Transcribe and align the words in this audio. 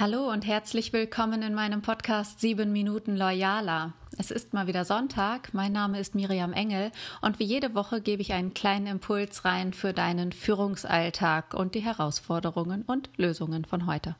Hallo 0.00 0.30
und 0.30 0.46
herzlich 0.46 0.92
willkommen 0.92 1.42
in 1.42 1.54
meinem 1.54 1.82
Podcast 1.82 2.38
7 2.38 2.70
Minuten 2.70 3.16
Loyaler. 3.16 3.94
Es 4.16 4.30
ist 4.30 4.54
mal 4.54 4.68
wieder 4.68 4.84
Sonntag. 4.84 5.52
Mein 5.54 5.72
Name 5.72 5.98
ist 5.98 6.14
Miriam 6.14 6.52
Engel 6.52 6.92
und 7.20 7.40
wie 7.40 7.44
jede 7.44 7.74
Woche 7.74 8.00
gebe 8.00 8.22
ich 8.22 8.32
einen 8.32 8.54
kleinen 8.54 8.86
Impuls 8.86 9.44
rein 9.44 9.72
für 9.72 9.92
deinen 9.92 10.30
Führungsalltag 10.30 11.52
und 11.52 11.74
die 11.74 11.80
Herausforderungen 11.80 12.82
und 12.82 13.10
Lösungen 13.16 13.64
von 13.64 13.86
heute. 13.86 14.14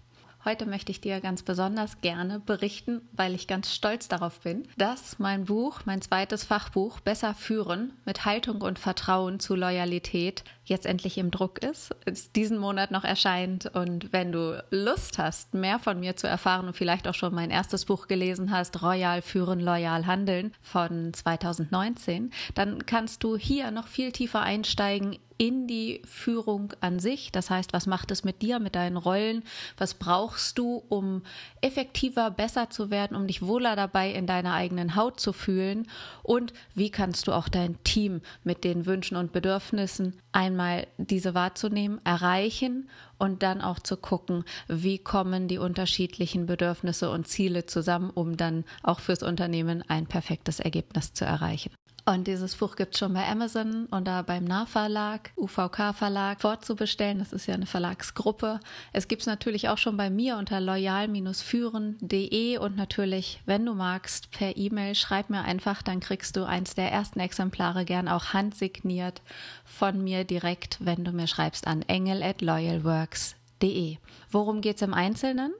Heute 0.44 0.66
möchte 0.66 0.92
ich 0.92 1.00
dir 1.00 1.20
ganz 1.20 1.42
besonders 1.42 2.00
gerne 2.00 2.38
berichten, 2.38 3.02
weil 3.12 3.34
ich 3.34 3.48
ganz 3.48 3.74
stolz 3.74 4.06
darauf 4.06 4.40
bin, 4.40 4.68
dass 4.76 5.18
mein 5.18 5.46
Buch, 5.46 5.80
mein 5.84 6.00
zweites 6.00 6.44
Fachbuch 6.44 7.00
Besser 7.00 7.34
führen 7.34 7.92
mit 8.04 8.24
Haltung 8.24 8.60
und 8.60 8.78
Vertrauen 8.78 9.40
zu 9.40 9.56
Loyalität 9.56 10.44
jetzt 10.64 10.86
endlich 10.86 11.18
im 11.18 11.30
Druck 11.30 11.62
ist, 11.62 11.94
es 12.04 12.30
diesen 12.30 12.58
Monat 12.58 12.92
noch 12.92 13.04
erscheint. 13.04 13.66
Und 13.74 14.12
wenn 14.12 14.30
du 14.30 14.62
Lust 14.70 15.18
hast, 15.18 15.54
mehr 15.54 15.80
von 15.80 15.98
mir 15.98 16.16
zu 16.16 16.28
erfahren 16.28 16.68
und 16.68 16.76
vielleicht 16.76 17.08
auch 17.08 17.14
schon 17.14 17.34
mein 17.34 17.50
erstes 17.50 17.84
Buch 17.84 18.06
gelesen 18.06 18.52
hast, 18.52 18.82
Royal 18.82 19.22
führen, 19.22 19.60
loyal 19.60 20.06
handeln 20.06 20.52
von 20.62 21.12
2019, 21.12 22.30
dann 22.54 22.86
kannst 22.86 23.24
du 23.24 23.36
hier 23.36 23.70
noch 23.70 23.88
viel 23.88 24.12
tiefer 24.12 24.42
einsteigen 24.42 25.18
in 25.38 25.68
die 25.68 26.02
Führung 26.04 26.72
an 26.80 26.98
sich. 26.98 27.30
Das 27.30 27.48
heißt, 27.48 27.72
was 27.72 27.86
macht 27.86 28.10
es 28.10 28.24
mit 28.24 28.42
dir, 28.42 28.58
mit 28.58 28.74
deinen 28.74 28.96
Rollen? 28.96 29.44
Was 29.76 29.94
brauchst 29.94 30.58
du, 30.58 30.82
um 30.88 31.22
effektiver, 31.60 32.30
besser 32.30 32.70
zu 32.70 32.90
werden, 32.90 33.16
um 33.16 33.28
dich 33.28 33.40
wohler 33.40 33.76
dabei 33.76 34.10
in 34.10 34.26
deiner 34.26 34.54
eigenen 34.54 34.96
Haut 34.96 35.20
zu 35.20 35.32
fühlen? 35.32 35.86
Und 36.24 36.52
wie 36.74 36.90
kannst 36.90 37.28
du 37.28 37.32
auch 37.32 37.48
dein 37.48 37.82
Team 37.84 38.20
mit 38.42 38.64
den 38.64 38.84
Wünschen 38.84 39.16
und 39.16 39.32
Bedürfnissen 39.32 40.18
einmal 40.32 40.88
diese 40.98 41.34
wahrzunehmen, 41.34 42.00
erreichen 42.04 42.88
und 43.16 43.42
dann 43.44 43.60
auch 43.60 43.78
zu 43.78 43.96
gucken, 43.96 44.44
wie 44.66 44.98
kommen 44.98 45.46
die 45.46 45.58
unterschiedlichen 45.58 46.46
Bedürfnisse 46.46 47.10
und 47.10 47.28
Ziele 47.28 47.66
zusammen, 47.66 48.10
um 48.10 48.36
dann 48.36 48.64
auch 48.82 48.98
fürs 49.00 49.22
Unternehmen 49.22 49.84
ein 49.88 50.06
perfektes 50.06 50.58
Ergebnis 50.58 51.12
zu 51.12 51.24
erreichen. 51.24 51.70
Und 52.08 52.26
dieses 52.26 52.56
Buch 52.56 52.76
gibt 52.76 52.94
es 52.94 53.00
schon 53.00 53.12
bei 53.12 53.28
Amazon 53.28 53.84
oder 53.92 54.22
beim 54.22 54.44
Nahverlag, 54.44 55.30
UVK 55.36 55.92
Verlag 55.92 56.40
vorzubestellen. 56.40 57.18
Das 57.18 57.34
ist 57.34 57.46
ja 57.46 57.52
eine 57.52 57.66
Verlagsgruppe. 57.66 58.60
Es 58.94 59.08
gibt 59.08 59.20
es 59.20 59.26
natürlich 59.26 59.68
auch 59.68 59.76
schon 59.76 59.98
bei 59.98 60.08
mir 60.08 60.38
unter 60.38 60.58
loyal-führen.de 60.58 62.56
und 62.56 62.76
natürlich, 62.76 63.42
wenn 63.44 63.66
du 63.66 63.74
magst, 63.74 64.30
per 64.30 64.56
E-Mail. 64.56 64.94
Schreib 64.94 65.28
mir 65.28 65.42
einfach, 65.42 65.82
dann 65.82 66.00
kriegst 66.00 66.34
du 66.36 66.46
eins 66.46 66.74
der 66.74 66.90
ersten 66.90 67.20
Exemplare 67.20 67.84
gern 67.84 68.08
auch 68.08 68.32
handsigniert 68.32 69.20
von 69.66 70.02
mir 70.02 70.24
direkt, 70.24 70.78
wenn 70.80 71.04
du 71.04 71.12
mir 71.12 71.26
schreibst 71.26 71.66
an 71.66 71.82
engel 71.82 72.22
at 72.22 72.40
loyalworks.de. 72.40 73.98
Worum 74.30 74.62
geht 74.62 74.76
es 74.76 74.82
im 74.82 74.94
Einzelnen? 74.94 75.52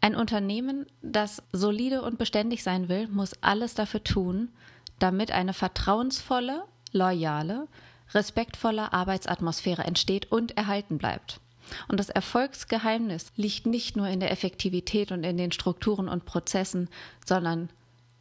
Ein 0.00 0.14
Unternehmen, 0.14 0.86
das 1.02 1.42
solide 1.50 2.02
und 2.02 2.18
beständig 2.18 2.62
sein 2.62 2.88
will, 2.88 3.08
muss 3.08 3.34
alles 3.42 3.74
dafür 3.74 4.04
tun, 4.04 4.50
damit 4.98 5.30
eine 5.30 5.52
vertrauensvolle, 5.52 6.64
loyale, 6.92 7.68
respektvolle 8.14 8.92
Arbeitsatmosphäre 8.92 9.84
entsteht 9.84 10.30
und 10.32 10.56
erhalten 10.56 10.98
bleibt. 10.98 11.40
Und 11.88 12.00
das 12.00 12.08
Erfolgsgeheimnis 12.08 13.32
liegt 13.36 13.66
nicht 13.66 13.96
nur 13.96 14.08
in 14.08 14.20
der 14.20 14.30
Effektivität 14.30 15.12
und 15.12 15.24
in 15.24 15.36
den 15.36 15.52
Strukturen 15.52 16.08
und 16.08 16.24
Prozessen, 16.24 16.88
sondern 17.26 17.68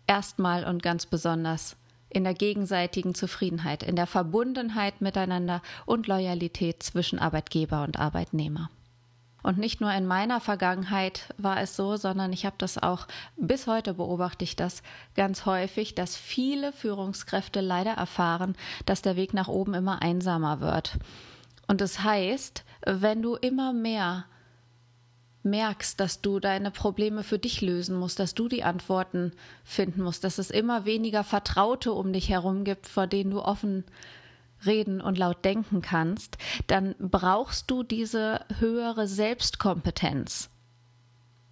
erstmal 0.06 0.66
und 0.66 0.84
ganz 0.84 1.06
besonders 1.06 1.78
in 2.10 2.24
der 2.24 2.34
gegenseitigen 2.34 3.16
Zufriedenheit, 3.16 3.84
in 3.84 3.96
der 3.96 4.08
Verbundenheit 4.08 5.02
miteinander 5.02 5.62
und 5.86 6.08
Loyalität 6.08 6.82
zwischen 6.84 7.20
Arbeitgeber 7.20 7.84
und 7.84 8.00
Arbeitnehmer. 8.00 8.70
Und 9.48 9.58
nicht 9.58 9.80
nur 9.80 9.94
in 9.94 10.06
meiner 10.06 10.42
Vergangenheit 10.42 11.34
war 11.38 11.62
es 11.62 11.78
so, 11.78 11.96
sondern 11.96 12.34
ich 12.34 12.46
habe 12.46 12.58
das 12.58 12.78
auch 12.78 13.08
bis 13.38 13.66
heute 13.66 13.94
beobachte 13.94 14.44
ich 14.44 14.58
das 14.58 14.84
ganz 15.16 15.46
häufig, 15.46 15.96
dass 15.96 16.18
viele 16.18 16.74
Führungskräfte 16.74 17.62
leider 17.62 17.92
erfahren, 17.92 18.58
dass 18.86 19.02
der 19.02 19.16
Weg 19.16 19.34
nach 19.34 19.48
oben 19.48 19.74
immer 19.74 20.02
einsamer 20.02 20.60
wird. 20.60 21.00
Und 21.66 21.80
das 21.80 22.04
heißt, 22.04 22.66
wenn 22.86 23.22
du 23.22 23.36
immer 23.36 23.72
mehr 23.72 24.26
merkst, 25.44 25.98
dass 25.98 26.20
du 26.20 26.42
deine 26.42 26.70
Probleme 26.70 27.24
für 27.24 27.40
dich 27.40 27.62
lösen 27.62 27.96
musst, 27.96 28.20
dass 28.20 28.36
du 28.36 28.50
die 28.50 28.66
Antworten 28.66 29.32
finden 29.64 30.02
musst, 30.02 30.26
dass 30.26 30.40
es 30.40 30.52
immer 30.52 30.84
weniger 30.84 31.24
Vertraute 31.24 31.94
um 31.94 32.12
dich 32.12 32.28
herum 32.28 32.66
gibt, 32.66 32.86
vor 32.86 33.08
denen 33.08 33.32
du 33.32 33.42
offen 33.42 33.86
reden 34.66 35.02
und 35.02 35.18
laut 35.18 35.44
denken 35.46 35.82
kannst, 35.82 36.38
dann 36.68 36.96
brauchst 37.00 37.70
du 37.70 37.84
diese 37.84 38.46
höhere 38.60 39.08
Selbstkompetenz. 39.08 40.50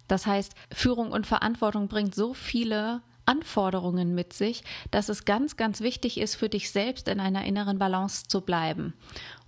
Das 0.08 0.26
heißt, 0.26 0.52
Führung 0.72 1.12
und 1.12 1.26
Verantwortung 1.26 1.88
bringt 1.88 2.14
so 2.14 2.34
viele 2.34 3.02
Anforderungen 3.24 4.14
mit 4.14 4.32
sich, 4.32 4.62
dass 4.90 5.08
es 5.08 5.24
ganz, 5.24 5.56
ganz 5.56 5.80
wichtig 5.80 6.18
ist, 6.18 6.36
für 6.36 6.48
dich 6.48 6.70
selbst 6.70 7.08
in 7.08 7.20
einer 7.20 7.44
inneren 7.44 7.78
Balance 7.78 8.28
zu 8.28 8.40
bleiben. 8.40 8.94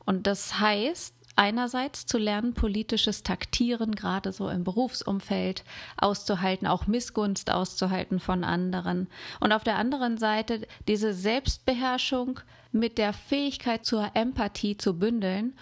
Und 0.04 0.26
das 0.26 0.58
heißt, 0.58 1.14
einerseits 1.38 2.04
zu 2.04 2.18
lernen, 2.18 2.52
politisches 2.52 3.22
Taktieren, 3.22 3.94
gerade 3.94 4.32
so 4.32 4.48
im 4.48 4.64
Berufsumfeld 4.64 5.64
auszuhalten, 5.96 6.66
auch 6.66 6.86
Missgunst 6.86 7.50
auszuhalten 7.50 8.18
von 8.18 8.42
anderen. 8.42 9.08
Und 9.40 9.52
auf 9.52 9.62
der 9.62 9.76
anderen 9.76 10.18
Seite 10.18 10.66
diese 10.88 11.14
Selbstbeherrschung 11.14 12.40
mit 12.72 12.98
der 12.98 13.12
Fähigkeit 13.12 13.86
zur 13.86 14.10
Empathie 14.14 14.76
zu 14.76 14.98
bündeln, 14.98 15.54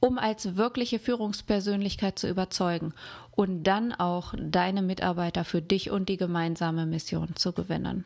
um 0.00 0.18
als 0.18 0.56
wirkliche 0.56 0.98
Führungspersönlichkeit 0.98 2.18
zu 2.18 2.28
überzeugen 2.28 2.92
und 3.30 3.62
dann 3.62 3.92
auch 3.92 4.34
deine 4.36 4.82
Mitarbeiter 4.82 5.44
für 5.44 5.62
dich 5.62 5.90
und 5.90 6.08
die 6.08 6.16
gemeinsame 6.16 6.84
Mission 6.84 7.36
zu 7.36 7.52
gewinnen. 7.52 8.04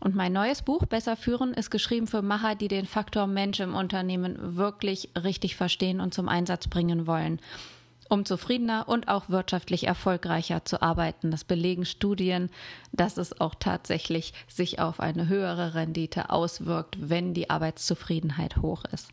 Und 0.00 0.14
mein 0.14 0.32
neues 0.32 0.62
Buch 0.62 0.86
Besser 0.86 1.16
führen 1.16 1.54
ist 1.54 1.70
geschrieben 1.70 2.06
für 2.06 2.22
Macher, 2.22 2.54
die 2.54 2.68
den 2.68 2.86
Faktor 2.86 3.26
Mensch 3.26 3.60
im 3.60 3.74
Unternehmen 3.74 4.56
wirklich 4.56 5.10
richtig 5.16 5.56
verstehen 5.56 6.00
und 6.00 6.14
zum 6.14 6.28
Einsatz 6.28 6.68
bringen 6.68 7.06
wollen, 7.06 7.40
um 8.08 8.24
zufriedener 8.24 8.88
und 8.88 9.08
auch 9.08 9.28
wirtschaftlich 9.28 9.86
erfolgreicher 9.86 10.64
zu 10.64 10.82
arbeiten. 10.82 11.30
Das 11.30 11.44
belegen 11.44 11.84
Studien, 11.84 12.48
dass 12.92 13.16
es 13.16 13.40
auch 13.40 13.56
tatsächlich 13.56 14.34
sich 14.46 14.78
auf 14.78 15.00
eine 15.00 15.28
höhere 15.28 15.74
Rendite 15.74 16.30
auswirkt, 16.30 16.96
wenn 17.00 17.34
die 17.34 17.50
Arbeitszufriedenheit 17.50 18.58
hoch 18.58 18.84
ist. 18.92 19.08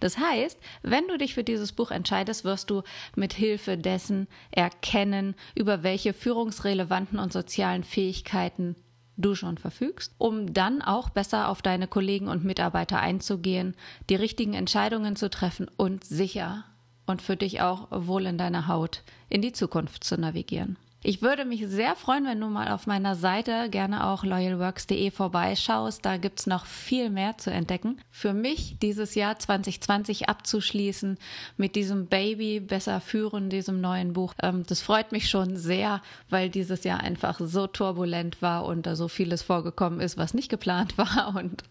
Das 0.00 0.18
heißt, 0.18 0.60
wenn 0.82 1.08
du 1.08 1.18
dich 1.18 1.34
für 1.34 1.42
dieses 1.42 1.72
Buch 1.72 1.90
entscheidest, 1.90 2.44
wirst 2.44 2.70
du 2.70 2.82
mit 3.16 3.32
Hilfe 3.32 3.76
dessen 3.76 4.28
erkennen, 4.52 5.34
über 5.56 5.82
welche 5.82 6.12
führungsrelevanten 6.12 7.18
und 7.18 7.32
sozialen 7.32 7.82
Fähigkeiten 7.82 8.76
du 9.18 9.34
schon 9.34 9.58
verfügst, 9.58 10.14
um 10.16 10.54
dann 10.54 10.80
auch 10.80 11.10
besser 11.10 11.48
auf 11.48 11.60
deine 11.60 11.86
Kollegen 11.86 12.28
und 12.28 12.44
Mitarbeiter 12.44 13.00
einzugehen, 13.00 13.74
die 14.08 14.14
richtigen 14.14 14.54
Entscheidungen 14.54 15.16
zu 15.16 15.28
treffen 15.28 15.70
und 15.76 16.04
sicher 16.04 16.64
und 17.06 17.20
für 17.20 17.36
dich 17.36 17.60
auch 17.60 17.88
wohl 17.90 18.26
in 18.26 18.38
deiner 18.38 18.68
Haut 18.68 19.02
in 19.28 19.42
die 19.42 19.52
Zukunft 19.52 20.04
zu 20.04 20.18
navigieren. 20.18 20.78
Ich 21.00 21.22
würde 21.22 21.44
mich 21.44 21.64
sehr 21.68 21.94
freuen, 21.94 22.26
wenn 22.26 22.40
du 22.40 22.48
mal 22.48 22.72
auf 22.72 22.88
meiner 22.88 23.14
Seite 23.14 23.70
gerne 23.70 24.04
auch 24.08 24.24
loyalworks.de 24.24 25.12
vorbeischaust. 25.12 26.04
Da 26.04 26.16
gibt's 26.16 26.48
noch 26.48 26.66
viel 26.66 27.08
mehr 27.08 27.38
zu 27.38 27.52
entdecken. 27.52 28.00
Für 28.10 28.32
mich 28.32 28.78
dieses 28.82 29.14
Jahr 29.14 29.38
2020 29.38 30.28
abzuschließen 30.28 31.16
mit 31.56 31.76
diesem 31.76 32.06
Baby 32.06 32.58
besser 32.58 33.00
führen, 33.00 33.48
diesem 33.48 33.80
neuen 33.80 34.12
Buch, 34.12 34.34
ähm, 34.42 34.64
das 34.66 34.80
freut 34.80 35.12
mich 35.12 35.30
schon 35.30 35.56
sehr, 35.56 36.02
weil 36.30 36.50
dieses 36.50 36.82
Jahr 36.82 36.98
einfach 36.98 37.38
so 37.38 37.68
turbulent 37.68 38.42
war 38.42 38.64
und 38.64 38.84
da 38.84 38.96
so 38.96 39.06
vieles 39.06 39.42
vorgekommen 39.42 40.00
ist, 40.00 40.18
was 40.18 40.34
nicht 40.34 40.48
geplant 40.48 40.98
war. 40.98 41.32
Und 41.36 41.62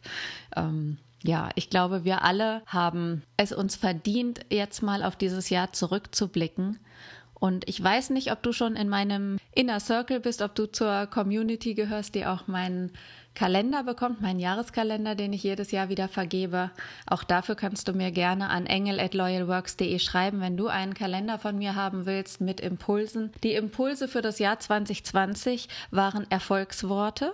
ähm, 0.55 0.99
ja, 1.21 1.49
ich 1.55 1.69
glaube, 1.69 2.05
wir 2.05 2.21
alle 2.21 2.61
haben 2.65 3.23
es 3.35 3.51
uns 3.51 3.75
verdient, 3.75 4.39
jetzt 4.49 4.81
mal 4.81 5.03
auf 5.03 5.17
dieses 5.17 5.49
Jahr 5.49 5.73
zurückzublicken 5.73 6.79
und 7.39 7.67
ich 7.69 7.83
weiß 7.83 8.09
nicht, 8.11 8.31
ob 8.31 8.41
du 8.41 8.51
schon 8.51 8.75
in 8.75 8.89
meinem 8.89 9.37
Inner 9.53 9.79
Circle 9.79 10.19
bist, 10.19 10.41
ob 10.41 10.55
du 10.55 10.65
zur 10.65 11.05
Community 11.07 11.75
gehörst, 11.75 12.15
die 12.15 12.25
auch 12.25 12.47
meinen 12.47 12.91
Kalender 13.35 13.83
bekommt, 13.83 14.19
meinen 14.19 14.39
Jahreskalender, 14.39 15.13
den 15.13 15.31
ich 15.31 15.43
jedes 15.43 15.69
Jahr 15.69 15.89
wieder 15.89 16.07
vergebe. 16.07 16.71
Auch 17.05 17.23
dafür 17.23 17.53
kannst 17.53 17.87
du 17.87 17.93
mir 17.93 18.11
gerne 18.11 18.49
an 18.49 18.65
engel@loyalworks.de 18.65 19.99
schreiben, 19.99 20.41
wenn 20.41 20.57
du 20.57 20.67
einen 20.67 20.95
Kalender 20.95 21.37
von 21.37 21.59
mir 21.59 21.75
haben 21.75 22.07
willst 22.07 22.41
mit 22.41 22.59
Impulsen. 22.59 23.31
Die 23.43 23.53
Impulse 23.53 24.07
für 24.07 24.23
das 24.23 24.39
Jahr 24.39 24.59
2020 24.59 25.69
waren 25.91 26.25
Erfolgsworte 26.31 27.33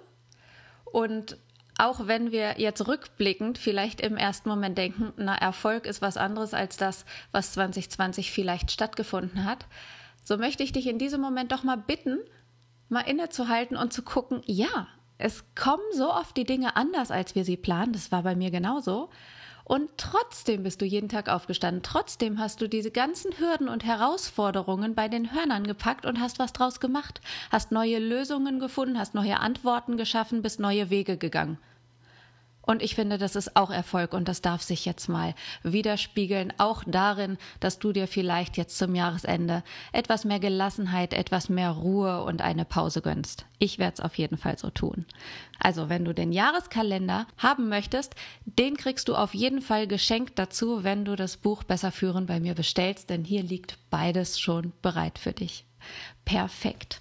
und 0.83 1.37
auch 1.83 2.07
wenn 2.07 2.31
wir 2.31 2.59
jetzt 2.59 2.87
rückblickend 2.87 3.57
vielleicht 3.57 4.01
im 4.01 4.17
ersten 4.17 4.49
Moment 4.49 4.77
denken, 4.77 5.13
na, 5.17 5.35
Erfolg 5.35 5.85
ist 5.85 6.01
was 6.01 6.17
anderes 6.17 6.53
als 6.53 6.77
das, 6.77 7.05
was 7.31 7.53
2020 7.53 8.31
vielleicht 8.31 8.71
stattgefunden 8.71 9.45
hat, 9.45 9.65
so 10.23 10.37
möchte 10.37 10.63
ich 10.63 10.71
dich 10.71 10.87
in 10.87 10.97
diesem 10.97 11.19
Moment 11.19 11.51
doch 11.51 11.63
mal 11.63 11.77
bitten, 11.77 12.19
mal 12.89 13.01
innezuhalten 13.01 13.75
und 13.75 13.91
zu 13.91 14.01
gucken, 14.01 14.41
ja, 14.45 14.87
es 15.17 15.43
kommen 15.55 15.83
so 15.93 16.11
oft 16.13 16.35
die 16.37 16.45
Dinge 16.45 16.75
anders, 16.75 17.11
als 17.11 17.35
wir 17.35 17.43
sie 17.43 17.57
planen, 17.57 17.93
das 17.93 18.11
war 18.11 18.23
bei 18.23 18.35
mir 18.35 18.51
genauso. 18.51 19.09
Und 19.65 19.89
trotzdem 19.97 20.63
bist 20.63 20.81
du 20.81 20.85
jeden 20.85 21.07
Tag 21.07 21.29
aufgestanden. 21.29 21.83
Trotzdem 21.83 22.37
hast 22.37 22.59
du 22.59 22.67
diese 22.67 22.91
ganzen 22.91 23.37
Hürden 23.39 23.69
und 23.69 23.85
Herausforderungen 23.85 24.93
bei 24.93 25.07
den 25.07 25.33
Hörnern 25.33 25.65
gepackt 25.65 26.05
und 26.05 26.19
hast 26.19 26.37
was 26.37 26.51
draus 26.51 26.81
gemacht. 26.81 27.21
Hast 27.49 27.71
neue 27.71 27.99
Lösungen 27.99 28.59
gefunden, 28.59 28.99
hast 28.99 29.15
neue 29.15 29.39
Antworten 29.39 29.95
geschaffen, 29.95 30.41
bist 30.41 30.59
neue 30.59 30.89
Wege 30.89 31.15
gegangen. 31.15 31.57
Und 32.65 32.81
ich 32.81 32.95
finde, 32.95 33.17
das 33.17 33.35
ist 33.35 33.55
auch 33.55 33.69
Erfolg 33.69 34.13
und 34.13 34.27
das 34.27 34.41
darf 34.41 34.61
sich 34.61 34.85
jetzt 34.85 35.09
mal 35.09 35.35
widerspiegeln, 35.63 36.53
auch 36.57 36.83
darin, 36.87 37.37
dass 37.59 37.77
du 37.77 37.91
dir 37.91 38.07
vielleicht 38.07 38.57
jetzt 38.57 38.77
zum 38.77 38.95
Jahresende 38.95 39.63
etwas 39.91 40.23
mehr 40.23 40.39
Gelassenheit, 40.39 41.13
etwas 41.13 41.49
mehr 41.49 41.71
Ruhe 41.71 42.23
und 42.23 42.41
eine 42.41 42.63
Pause 42.63 43.01
gönnst. 43.01 43.45
Ich 43.59 43.79
werde 43.79 43.95
es 43.95 43.99
auf 43.99 44.17
jeden 44.17 44.37
Fall 44.37 44.57
so 44.57 44.69
tun. 44.69 45.05
Also, 45.59 45.89
wenn 45.89 46.05
du 46.05 46.13
den 46.13 46.31
Jahreskalender 46.31 47.27
haben 47.37 47.69
möchtest, 47.69 48.15
den 48.45 48.77
kriegst 48.77 49.07
du 49.07 49.15
auf 49.15 49.33
jeden 49.33 49.61
Fall 49.61 49.87
geschenkt 49.87 50.39
dazu, 50.39 50.83
wenn 50.83 51.05
du 51.05 51.15
das 51.15 51.37
Buch 51.37 51.63
Besser 51.63 51.91
führen 51.91 52.25
bei 52.25 52.39
mir 52.39 52.55
bestellst, 52.55 53.09
denn 53.09 53.23
hier 53.23 53.43
liegt 53.43 53.77
beides 53.89 54.39
schon 54.39 54.71
bereit 54.81 55.19
für 55.19 55.33
dich. 55.33 55.65
Perfekt. 56.25 56.99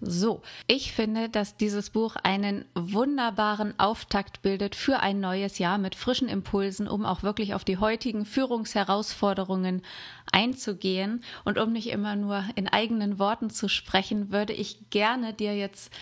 So, 0.00 0.42
ich 0.66 0.92
finde, 0.92 1.28
dass 1.28 1.56
dieses 1.56 1.90
Buch 1.90 2.16
einen 2.16 2.64
wunderbaren 2.74 3.78
Auftakt 3.78 4.42
bildet 4.42 4.76
für 4.76 5.00
ein 5.00 5.18
neues 5.18 5.58
Jahr 5.58 5.78
mit 5.78 5.94
frischen 5.94 6.28
Impulsen, 6.28 6.86
um 6.86 7.04
auch 7.04 7.22
wirklich 7.22 7.54
auf 7.54 7.64
die 7.64 7.78
heutigen 7.78 8.24
Führungsherausforderungen 8.24 9.82
einzugehen. 10.30 11.24
Und 11.44 11.58
um 11.58 11.72
nicht 11.72 11.88
immer 11.88 12.14
nur 12.14 12.44
in 12.54 12.68
eigenen 12.68 13.18
Worten 13.18 13.50
zu 13.50 13.68
sprechen, 13.68 14.30
würde 14.30 14.52
ich 14.52 14.90
gerne 14.90 15.34
dir 15.34 15.56
jetzt 15.56 15.92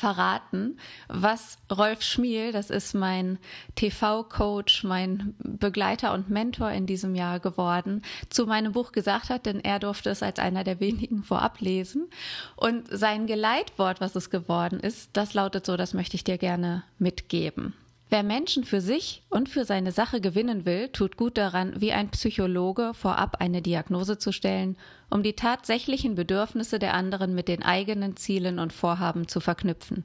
verraten, 0.00 0.78
was 1.08 1.58
Rolf 1.70 2.02
Schmiel, 2.02 2.52
das 2.52 2.70
ist 2.70 2.94
mein 2.94 3.38
TV-Coach, 3.76 4.82
mein 4.84 5.34
Begleiter 5.38 6.14
und 6.14 6.30
Mentor 6.30 6.70
in 6.70 6.86
diesem 6.86 7.14
Jahr 7.14 7.38
geworden, 7.38 8.02
zu 8.30 8.46
meinem 8.46 8.72
Buch 8.72 8.92
gesagt 8.92 9.28
hat, 9.28 9.46
denn 9.46 9.60
er 9.60 9.78
durfte 9.78 10.10
es 10.10 10.22
als 10.22 10.38
einer 10.38 10.64
der 10.64 10.80
wenigen 10.80 11.22
vorab 11.22 11.60
lesen. 11.60 12.08
Und 12.56 12.88
sein 12.90 13.26
Geleitwort, 13.26 14.00
was 14.00 14.16
es 14.16 14.30
geworden 14.30 14.80
ist, 14.80 15.10
das 15.12 15.34
lautet 15.34 15.66
so, 15.66 15.76
das 15.76 15.94
möchte 15.94 16.16
ich 16.16 16.24
dir 16.24 16.38
gerne 16.38 16.82
mitgeben. 16.98 17.74
Wer 18.12 18.24
Menschen 18.24 18.64
für 18.64 18.80
sich 18.80 19.22
und 19.30 19.48
für 19.48 19.64
seine 19.64 19.92
Sache 19.92 20.20
gewinnen 20.20 20.66
will, 20.66 20.88
tut 20.88 21.16
gut 21.16 21.38
daran, 21.38 21.80
wie 21.80 21.92
ein 21.92 22.10
Psychologe 22.10 22.92
vorab 22.92 23.36
eine 23.38 23.62
Diagnose 23.62 24.18
zu 24.18 24.32
stellen, 24.32 24.76
um 25.10 25.22
die 25.22 25.34
tatsächlichen 25.34 26.16
Bedürfnisse 26.16 26.80
der 26.80 26.94
anderen 26.94 27.36
mit 27.36 27.46
den 27.46 27.62
eigenen 27.62 28.16
Zielen 28.16 28.58
und 28.58 28.72
Vorhaben 28.72 29.28
zu 29.28 29.38
verknüpfen. 29.38 30.02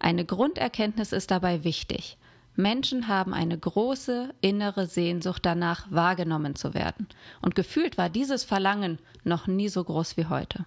Eine 0.00 0.24
Grunderkenntnis 0.24 1.12
ist 1.12 1.30
dabei 1.30 1.62
wichtig. 1.62 2.18
Menschen 2.56 3.06
haben 3.06 3.32
eine 3.32 3.56
große 3.56 4.34
innere 4.40 4.88
Sehnsucht 4.88 5.46
danach, 5.46 5.86
wahrgenommen 5.88 6.56
zu 6.56 6.74
werden. 6.74 7.06
Und 7.42 7.54
gefühlt 7.54 7.96
war 7.96 8.10
dieses 8.10 8.42
Verlangen 8.42 8.98
noch 9.22 9.46
nie 9.46 9.68
so 9.68 9.84
groß 9.84 10.16
wie 10.16 10.26
heute. 10.26 10.64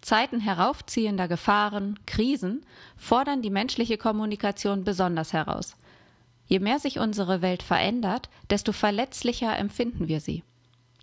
Zeiten 0.00 0.40
heraufziehender 0.40 1.28
Gefahren, 1.28 1.98
Krisen, 2.06 2.64
fordern 2.96 3.42
die 3.42 3.50
menschliche 3.50 3.98
Kommunikation 3.98 4.84
besonders 4.84 5.32
heraus. 5.32 5.76
Je 6.46 6.58
mehr 6.58 6.78
sich 6.78 6.98
unsere 6.98 7.42
Welt 7.42 7.62
verändert, 7.62 8.28
desto 8.48 8.72
verletzlicher 8.72 9.56
empfinden 9.56 10.08
wir 10.08 10.20
sie. 10.20 10.42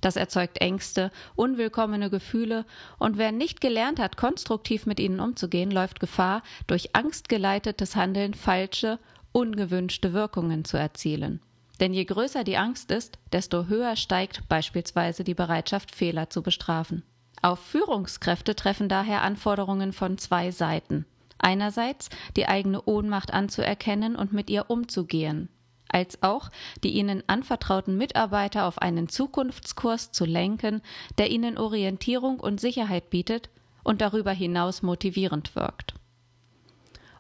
Das 0.01 0.15
erzeugt 0.15 0.59
Ängste, 0.59 1.11
unwillkommene 1.35 2.09
Gefühle, 2.09 2.65
und 2.99 3.17
wer 3.17 3.31
nicht 3.31 3.61
gelernt 3.61 3.99
hat, 3.99 4.17
konstruktiv 4.17 4.85
mit 4.85 4.99
ihnen 4.99 5.19
umzugehen, 5.19 5.71
läuft 5.71 5.99
Gefahr, 5.99 6.44
durch 6.67 6.95
angstgeleitetes 6.95 7.95
Handeln 7.95 8.33
falsche, 8.33 8.99
ungewünschte 9.31 10.13
Wirkungen 10.13 10.65
zu 10.65 10.77
erzielen. 10.77 11.41
Denn 11.79 11.94
je 11.94 12.05
größer 12.05 12.44
die 12.44 12.57
Angst 12.57 12.91
ist, 12.91 13.17
desto 13.31 13.67
höher 13.67 13.95
steigt 13.95 14.47
beispielsweise 14.49 15.23
die 15.23 15.35
Bereitschaft, 15.35 15.95
Fehler 15.95 16.29
zu 16.29 16.41
bestrafen. 16.41 17.03
Auf 17.42 17.60
Führungskräfte 17.60 18.56
treffen 18.56 18.89
daher 18.89 19.22
Anforderungen 19.22 19.94
von 19.94 20.18
zwei 20.18 20.51
Seiten. 20.51 21.06
Einerseits 21.38 22.10
die 22.36 22.48
eigene 22.48 22.81
Ohnmacht 22.84 23.34
anzuerkennen 23.34 24.16
und 24.16 24.34
mit 24.34 24.50
ihr 24.50 24.69
umzugehen, 24.69 25.50
als 25.88 26.24
auch 26.24 26.50
die 26.84 26.92
ihnen 26.92 27.24
anvertrauten 27.28 27.95
Mitarbeiter 27.95 28.66
auf 28.66 28.81
einen 28.81 29.07
Zukunftskurs 29.07 30.12
zu 30.12 30.25
lenken, 30.25 30.81
der 31.19 31.30
ihnen 31.30 31.57
Orientierung 31.57 32.39
und 32.39 32.60
Sicherheit 32.60 33.12
bietet 33.12 33.50
und 33.83 34.01
darüber 34.01 34.31
hinaus 34.31 34.81
motivierend 34.81 35.56
wirkt. 35.56 35.96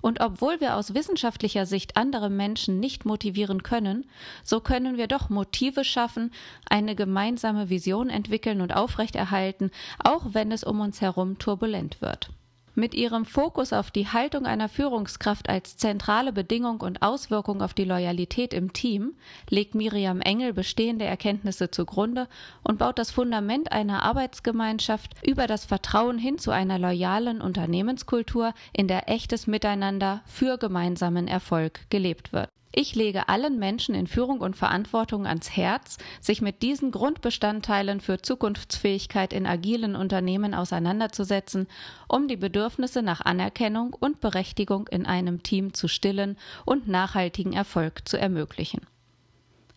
Und 0.07 0.21
obwohl 0.21 0.61
wir 0.61 0.77
aus 0.77 0.93
wissenschaftlicher 0.93 1.65
Sicht 1.65 1.97
andere 1.97 2.29
Menschen 2.29 2.79
nicht 2.79 3.03
motivieren 3.03 3.61
können, 3.61 4.09
so 4.41 4.61
können 4.61 4.95
wir 4.95 5.07
doch 5.07 5.27
Motive 5.29 5.83
schaffen, 5.83 6.31
eine 6.69 6.95
gemeinsame 6.95 7.69
Vision 7.69 8.09
entwickeln 8.09 8.61
und 8.61 8.73
aufrechterhalten, 8.73 9.69
auch 10.01 10.27
wenn 10.33 10.53
es 10.53 10.63
um 10.63 10.79
uns 10.79 11.01
herum 11.01 11.39
turbulent 11.39 11.99
wird. 11.99 12.29
Mit 12.79 12.93
ihrem 12.93 13.25
Fokus 13.25 13.73
auf 13.73 13.89
die 13.89 14.05
Haltung 14.05 14.45
einer 14.45 14.69
Führungskraft 14.69 15.49
als 15.49 15.77
zentrale 15.77 16.31
Bedingung 16.31 16.79
und 16.81 17.01
Auswirkung 17.01 17.63
auf 17.63 17.73
die 17.73 17.85
Loyalität 17.85 18.53
im 18.53 18.71
Team 18.71 19.15
legt 19.49 19.73
Miriam 19.73 20.21
Engel 20.21 20.53
bestehende 20.53 21.03
Erkenntnisse 21.03 21.71
zugrunde 21.71 22.27
und 22.61 22.77
baut 22.77 22.99
das 22.99 23.09
Fundament 23.09 23.71
einer 23.71 24.03
Arbeitsgemeinschaft 24.03 25.15
über 25.25 25.47
das 25.47 25.65
Vertrauen 25.65 26.19
hin 26.19 26.37
zu 26.37 26.51
einer 26.51 26.77
loyalen 26.77 27.41
Unternehmenskultur, 27.41 28.53
in 28.73 28.87
der 28.87 29.09
echtes 29.09 29.47
Miteinander 29.47 30.21
für 30.27 30.59
gemeinsamen 30.59 31.27
Erfolg 31.27 31.79
gelebt 31.89 32.31
wird. 32.31 32.51
Ich 32.79 32.93
lege 32.93 33.27
allen 33.27 33.57
Menschen 33.57 33.95
in 33.95 34.05
Führung 34.05 34.39
und 34.39 34.55
Verantwortung 34.55 35.25
ans 35.25 35.49
Herz, 35.49 35.97
sich 36.21 36.43
mit 36.43 36.61
diesen 36.61 36.91
Grundbestandteilen 36.91 38.01
für 38.01 38.21
Zukunftsfähigkeit 38.21 39.33
in 39.33 39.47
agilen 39.47 39.95
Unternehmen 39.95 40.53
auseinanderzusetzen, 40.53 41.67
um 42.07 42.27
die 42.27 42.37
Bedürfnisse 42.37 43.01
nach 43.01 43.21
Anerkennung 43.21 43.95
und 43.95 44.21
Berechtigung 44.21 44.87
in 44.89 45.07
einem 45.07 45.41
Team 45.41 45.73
zu 45.73 45.87
stillen 45.87 46.37
und 46.65 46.87
nachhaltigen 46.87 47.53
Erfolg 47.53 48.07
zu 48.07 48.19
ermöglichen. 48.19 48.81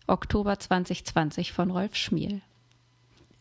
Oktober 0.05 0.59
2020 0.59 1.53
von 1.53 1.71
Rolf 1.71 1.95
Schmiel 1.95 2.43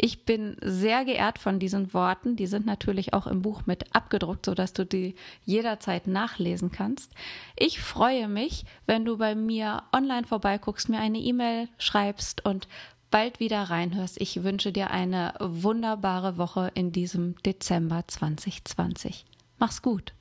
ich 0.03 0.25
bin 0.25 0.57
sehr 0.63 1.05
geehrt 1.05 1.39
von 1.39 1.59
diesen 1.59 1.93
Worten. 1.93 2.37
Die 2.37 2.47
sind 2.47 2.65
natürlich 2.65 3.13
auch 3.13 3.27
im 3.27 3.43
Buch 3.43 3.67
mit 3.67 3.95
abgedruckt, 3.95 4.47
sodass 4.47 4.73
du 4.73 4.87
die 4.87 5.15
jederzeit 5.45 6.07
nachlesen 6.07 6.73
kannst. 6.73 7.13
Ich 7.57 7.81
freue 7.81 8.27
mich, 8.27 8.65
wenn 8.87 9.05
du 9.05 9.19
bei 9.19 9.35
mir 9.35 9.83
online 9.93 10.27
vorbeiguckst, 10.27 10.89
mir 10.89 11.01
eine 11.01 11.19
E-Mail 11.19 11.69
schreibst 11.79 12.45
und 12.45 12.67
bald 13.11 13.41
wieder 13.41 13.65
reinhörst. 13.65 14.21
Ich 14.21 14.43
wünsche 14.43 14.73
dir 14.73 14.91
eine 14.91 15.35
wunderbare 15.39 16.39
Woche 16.39 16.71
in 16.75 16.93
diesem 16.93 17.37
Dezember 17.43 18.05
2020. 18.07 19.27
Mach's 19.59 19.83
gut. 19.83 20.15